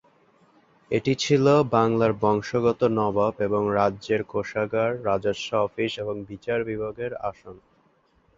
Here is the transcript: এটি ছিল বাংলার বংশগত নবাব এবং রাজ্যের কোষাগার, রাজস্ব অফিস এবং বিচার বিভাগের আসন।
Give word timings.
এটি 0.91 1.13
ছিল 1.15 1.45
বাংলার 1.71 2.13
বংশগত 2.23 2.81
নবাব 2.97 3.35
এবং 3.47 3.61
রাজ্যের 3.79 4.21
কোষাগার, 4.23 4.91
রাজস্ব 5.05 5.49
অফিস 5.65 5.91
এবং 5.99 6.15
বিচার 6.29 6.59
বিভাগের 6.63 7.11
আসন। 7.29 7.55